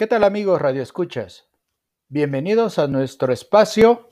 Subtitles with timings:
[0.00, 1.46] ¿Qué tal amigos Radio Escuchas?
[2.08, 4.08] Bienvenidos a nuestro espacio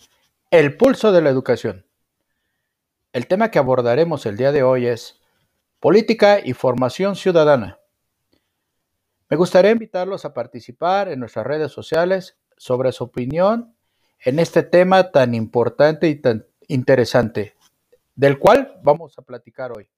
[0.50, 1.86] El Pulso de la Educación.
[3.14, 5.22] El tema que abordaremos el día de hoy es
[5.80, 7.78] Política y Formación Ciudadana.
[9.30, 13.74] Me gustaría invitarlos a participar en nuestras redes sociales sobre su opinión
[14.26, 17.56] en este tema tan importante y tan interesante,
[18.14, 19.88] del cual vamos a platicar hoy.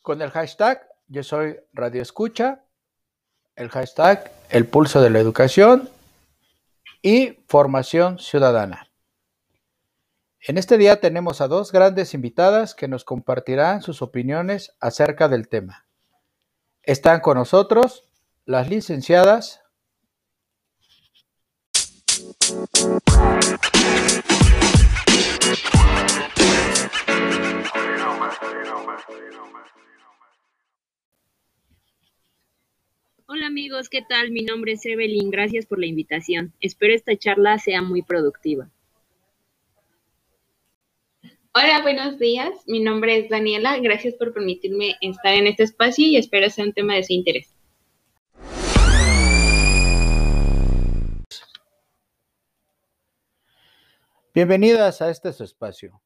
[0.00, 2.64] Con el hashtag Yo soy Radio Escucha
[3.56, 5.90] el hashtag El Pulso de la Educación
[7.02, 8.88] y Formación Ciudadana.
[10.40, 15.48] En este día tenemos a dos grandes invitadas que nos compartirán sus opiniones acerca del
[15.48, 15.86] tema.
[16.82, 18.08] Están con nosotros
[18.44, 19.60] las licenciadas
[33.34, 34.30] Hola amigos, ¿qué tal?
[34.30, 36.52] Mi nombre es Evelyn, gracias por la invitación.
[36.60, 38.68] Espero esta charla sea muy productiva.
[41.54, 42.50] Hola, buenos días.
[42.66, 43.78] Mi nombre es Daniela.
[43.78, 47.54] Gracias por permitirme estar en este espacio y espero sea un tema de su interés.
[54.34, 56.02] Bienvenidas a este su espacio.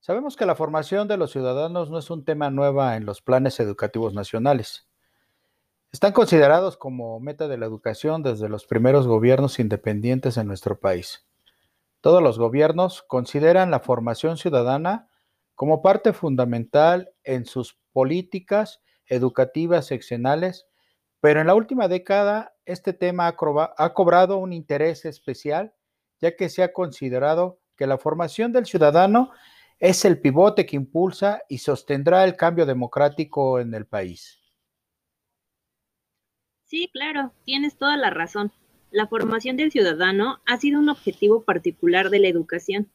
[0.00, 3.58] Sabemos que la formación de los ciudadanos no es un tema nuevo en los planes
[3.58, 4.86] educativos nacionales.
[5.96, 11.26] Están considerados como meta de la educación desde los primeros gobiernos independientes en nuestro país.
[12.02, 15.08] Todos los gobiernos consideran la formación ciudadana
[15.54, 20.66] como parte fundamental en sus políticas educativas seccionales,
[21.20, 23.34] pero en la última década este tema
[23.78, 25.72] ha, cobrado un interés especial,
[26.20, 29.30] ya que se ha considerado que la formación del ciudadano
[29.78, 34.42] es el pivote que impulsa y sostendrá el cambio democrático en el país.
[36.66, 38.50] Sí, claro, tienes toda la razón.
[38.90, 42.90] La formación del ciudadano ha sido un objetivo particular de la educación.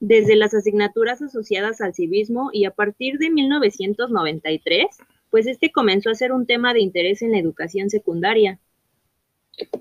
[0.00, 4.86] Desde las asignaturas asociadas al civismo y a partir de 1993,
[5.30, 8.58] pues este comenzó a ser un tema de interés en la educación secundaria.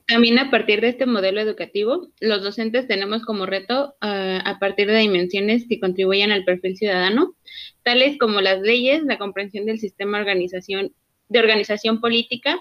[0.07, 4.87] También a partir de este modelo educativo, los docentes tenemos como reto, uh, a partir
[4.87, 7.33] de dimensiones que contribuyan al perfil ciudadano,
[7.81, 10.93] tales como las leyes, la comprensión del sistema organización,
[11.29, 12.59] de organización política,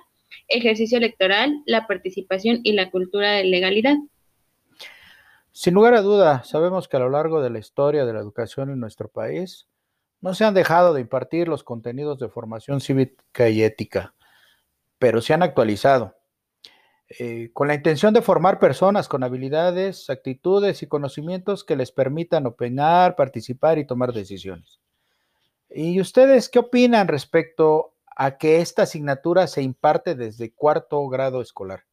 [0.49, 3.97] ejercicio electoral, la participación y la cultura de legalidad.
[5.53, 8.71] Sin lugar a duda, sabemos que a lo largo de la historia de la educación
[8.71, 9.67] en nuestro país
[10.21, 14.15] no se han dejado de impartir los contenidos de formación cívica y ética,
[14.99, 16.17] pero se han actualizado.
[17.19, 22.47] Eh, con la intención de formar personas con habilidades, actitudes y conocimientos que les permitan
[22.47, 24.79] opinar, participar y tomar decisiones.
[25.71, 31.85] ¿Y ustedes qué opinan respecto a que esta asignatura se imparte desde cuarto grado escolar?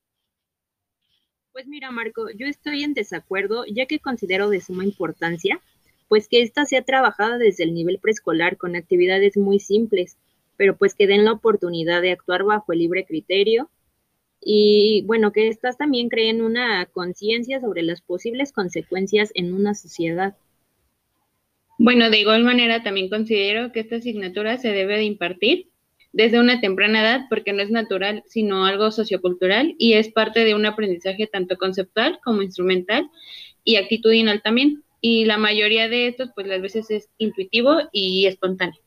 [1.54, 5.62] Pues mira, Marco, yo estoy en desacuerdo, ya que considero de suma importancia,
[6.08, 10.18] pues que esta sea trabajada desde el nivel preescolar con actividades muy simples,
[10.58, 13.70] pero pues que den la oportunidad de actuar bajo el libre criterio
[14.42, 20.36] y bueno, que estas también creen una conciencia sobre las posibles consecuencias en una sociedad.
[21.78, 25.70] Bueno, de igual manera también considero que esta asignatura se debe de impartir
[26.16, 30.56] desde una temprana edad porque no es natural, sino algo sociocultural y es parte de
[30.56, 33.10] un aprendizaje tanto conceptual como instrumental
[33.66, 34.82] y actitudinal también.
[35.02, 38.80] Y la mayoría de estos, pues las veces es intuitivo y espontáneo.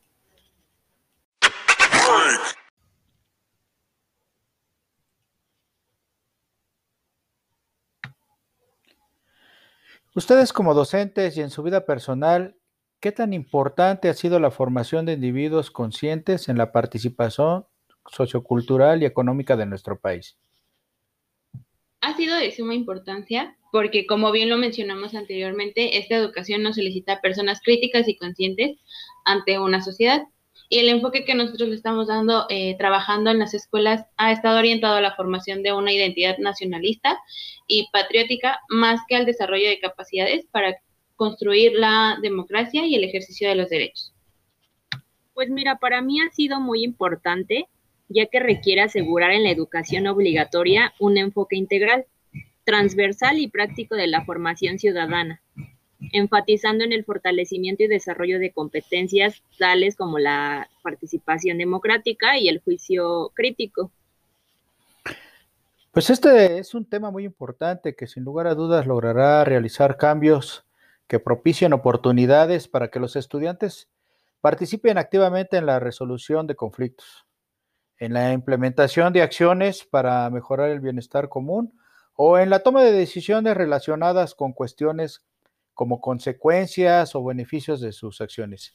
[10.14, 12.56] Ustedes como docentes y en su vida personal,
[13.00, 17.64] ¿Qué tan importante ha sido la formación de individuos conscientes en la participación
[18.10, 20.36] sociocultural y económica de nuestro país?
[22.00, 27.20] Ha sido de suma importancia porque, como bien lo mencionamos anteriormente, esta educación nos solicita
[27.20, 28.78] personas críticas y conscientes
[29.24, 30.22] ante una sociedad.
[30.68, 34.58] Y el enfoque que nosotros le estamos dando, eh, trabajando en las escuelas, ha estado
[34.58, 37.16] orientado a la formación de una identidad nacionalista
[37.68, 40.76] y patriótica más que al desarrollo de capacidades para
[41.18, 44.14] construir la democracia y el ejercicio de los derechos?
[45.34, 47.66] Pues mira, para mí ha sido muy importante,
[48.08, 52.06] ya que requiere asegurar en la educación obligatoria un enfoque integral,
[52.64, 55.42] transversal y práctico de la formación ciudadana,
[56.12, 62.60] enfatizando en el fortalecimiento y desarrollo de competencias tales como la participación democrática y el
[62.60, 63.90] juicio crítico.
[65.90, 70.64] Pues este es un tema muy importante que sin lugar a dudas logrará realizar cambios
[71.08, 73.88] que propicien oportunidades para que los estudiantes
[74.40, 77.26] participen activamente en la resolución de conflictos.
[77.98, 81.72] en la implementación de acciones para mejorar el bienestar común
[82.14, 85.24] o en la toma de decisiones relacionadas con cuestiones
[85.74, 88.74] como consecuencias o beneficios de sus acciones.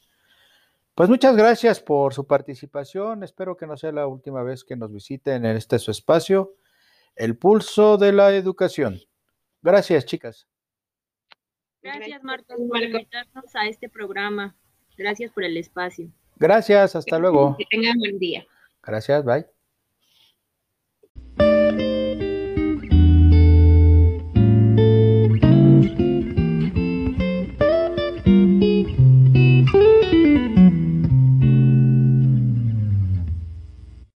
[0.95, 3.23] Pues muchas gracias por su participación.
[3.23, 6.55] Espero que no sea la última vez que nos visiten en este su espacio,
[7.15, 8.99] El Pulso de la Educación.
[9.61, 10.47] Gracias, chicas.
[11.83, 14.55] Gracias, Marcos, por invitarnos a este programa.
[14.97, 16.09] Gracias por el espacio.
[16.37, 17.55] Gracias, hasta luego.
[17.57, 18.45] Que tengan buen día.
[18.81, 19.45] Gracias, bye.